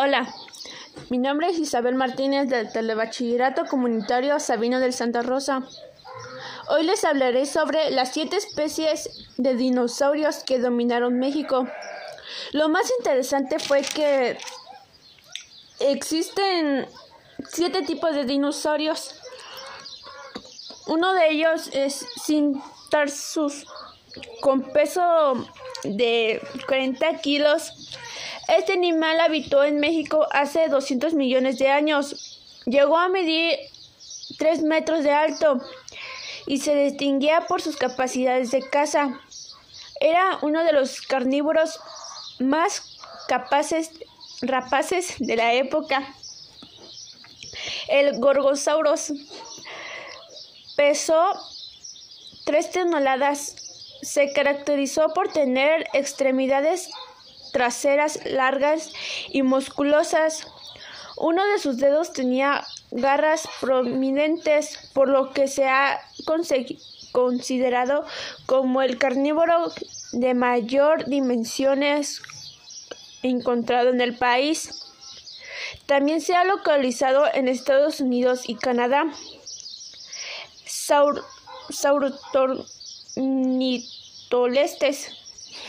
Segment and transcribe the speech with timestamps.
[0.00, 0.32] Hola,
[1.08, 5.66] mi nombre es Isabel Martínez del Telebachillerato Comunitario Sabino del Santa Rosa.
[6.68, 11.66] Hoy les hablaré sobre las siete especies de dinosaurios que dominaron México.
[12.52, 14.38] Lo más interesante fue que
[15.80, 16.86] existen
[17.48, 19.16] siete tipos de dinosaurios.
[20.86, 23.66] Uno de ellos es Sintarsus,
[24.42, 25.44] con peso
[25.82, 27.72] de 40 kilos
[28.48, 32.40] este animal habitó en México hace 200 millones de años.
[32.64, 33.58] Llegó a medir
[34.38, 35.60] 3 metros de alto
[36.46, 39.20] y se distinguía por sus capacidades de caza.
[40.00, 41.78] Era uno de los carnívoros
[42.38, 43.90] más capaces,
[44.40, 46.02] rapaces de la época.
[47.88, 49.12] El Gorgosaurus
[50.74, 51.32] pesó
[52.44, 53.56] 3 toneladas.
[54.00, 56.88] Se caracterizó por tener extremidades
[57.52, 58.92] traseras largas
[59.28, 60.46] y musculosas.
[61.16, 66.00] Uno de sus dedos tenía garras prominentes, por lo que se ha
[67.12, 68.04] considerado
[68.46, 69.72] como el carnívoro
[70.12, 72.22] de mayor dimensiones
[73.22, 74.84] encontrado en el país.
[75.86, 79.04] También se ha localizado en Estados Unidos y Canadá.
[80.64, 81.24] Saur,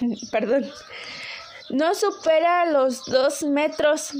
[0.32, 0.70] perdón,
[1.70, 4.12] no supera los 2 metros.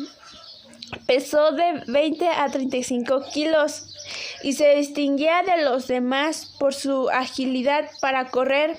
[1.06, 3.94] Pesó de 20 a 35 kilos
[4.42, 8.77] y se distinguía de los demás por su agilidad para correr.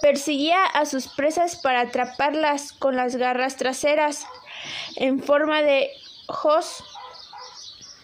[0.00, 4.26] Perseguía a sus presas para atraparlas con las garras traseras
[4.96, 5.90] en forma de
[6.28, 6.84] jos.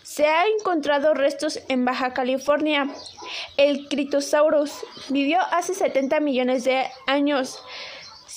[0.02, 2.89] Se han encontrado restos en Baja California.
[3.56, 4.72] El Critosaurus
[5.08, 7.58] vivió hace 70 millones de años.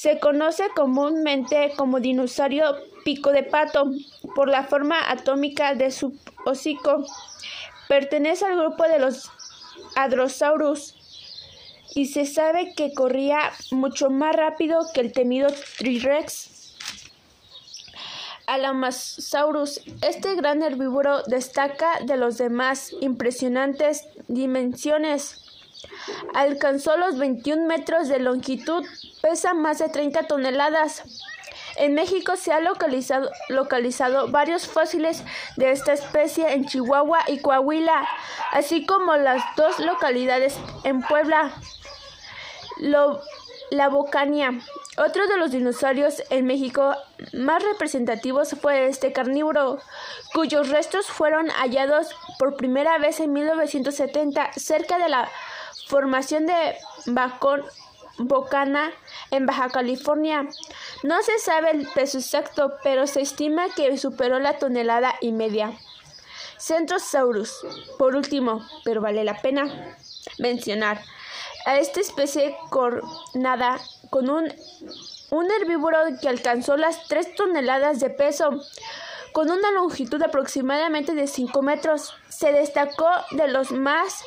[0.06, 3.90] Se conoce comúnmente como dinosaurio pico de pato
[4.36, 7.04] por la forma atómica de su hocico.
[7.88, 9.32] Pertenece al grupo de los
[9.96, 10.94] Hadrosaurus
[11.96, 15.48] y se sabe que corría mucho más rápido que el temido
[15.80, 16.76] T-Rex.
[18.46, 19.82] Alamosaurus.
[20.04, 25.45] Este gran herbívoro destaca de los demás impresionantes dimensiones.
[26.34, 28.86] Alcanzó los 21 metros de longitud,
[29.22, 31.04] pesa más de 30 toneladas.
[31.78, 35.24] En México se han localizado, localizado, varios fósiles
[35.58, 38.08] de esta especie en Chihuahua y Coahuila,
[38.52, 41.52] así como las dos localidades en Puebla.
[43.72, 44.60] la Bocania.
[44.98, 46.96] Otro de los dinosaurios en México
[47.34, 49.80] más representativos fue este carnívoro,
[50.34, 55.30] cuyos restos fueron hallados por primera vez en 1970 cerca de la
[55.88, 56.76] Formación de
[57.08, 57.64] Bacón
[58.18, 58.92] Bocana
[59.32, 60.48] en Baja California.
[61.04, 65.74] No se sabe el peso exacto, pero se estima que superó la tonelada y media.
[66.58, 67.66] Centrosaurus.
[68.00, 69.98] Por último, pero vale la pena
[70.40, 71.02] mencionar
[71.66, 73.80] a esta especie cornada
[74.10, 74.54] con un,
[75.32, 78.62] un herbívoro que alcanzó las 3 toneladas de peso
[79.34, 82.16] con una longitud aproximadamente de 5 metros.
[82.30, 84.24] Se destacó de los más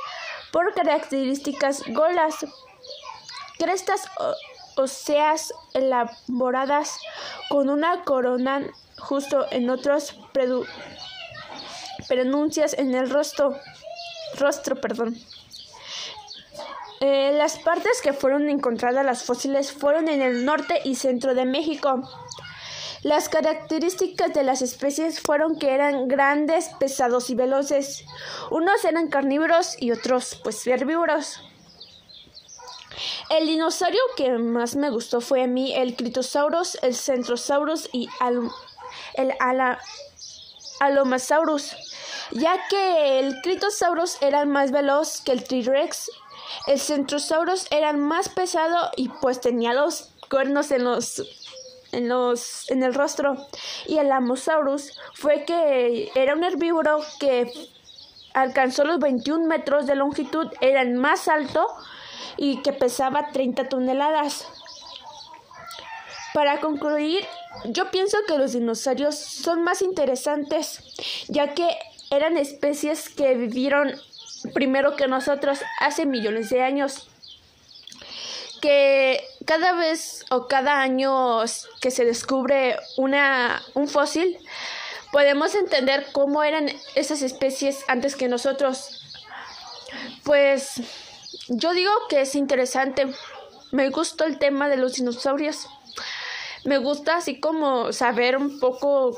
[0.52, 2.46] por características golas,
[3.58, 4.08] crestas
[4.76, 6.98] óseas elaboradas
[7.48, 8.62] con una corona
[8.98, 10.14] justo en otros
[12.08, 13.56] pronuncias en el rostro,
[14.38, 15.16] rostro perdón.
[17.00, 21.44] Eh, las partes que fueron encontradas las fósiles fueron en el norte y centro de
[21.44, 22.02] México.
[23.02, 28.04] Las características de las especies fueron que eran grandes, pesados y veloces.
[28.50, 31.40] Unos eran carnívoros y otros pues herbívoros.
[33.30, 38.08] El dinosaurio que más me gustó fue a mí el Critosaurus, el Centrosaurus y
[39.14, 39.32] el
[40.80, 41.76] Alomasaurus,
[42.32, 46.10] ya que el Critosaurus era más veloz que el T-Rex.
[46.66, 51.22] El Centrosaurus era más pesado y pues tenía los cuernos en los
[51.92, 53.36] en, los, en el rostro.
[53.86, 57.50] Y el Amosaurus fue que era un herbívoro que
[58.34, 61.66] alcanzó los 21 metros de longitud, era el más alto
[62.36, 64.46] y que pesaba 30 toneladas.
[66.34, 67.24] Para concluir,
[67.64, 70.84] yo pienso que los dinosaurios son más interesantes,
[71.28, 71.68] ya que
[72.10, 73.92] eran especies que vivieron
[74.54, 77.08] primero que nosotros hace millones de años
[78.60, 81.42] que cada vez o cada año
[81.80, 84.38] que se descubre una, un fósil,
[85.12, 89.02] podemos entender cómo eran esas especies antes que nosotros.
[90.24, 90.82] Pues
[91.48, 93.06] yo digo que es interesante.
[93.70, 95.68] Me gustó el tema de los dinosaurios.
[96.64, 99.16] Me gusta así como saber un poco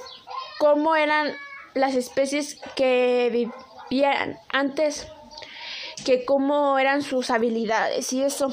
[0.59, 1.35] cómo eran
[1.75, 3.51] las especies que
[3.91, 5.09] vivían antes,
[6.05, 8.53] que cómo eran sus habilidades y eso.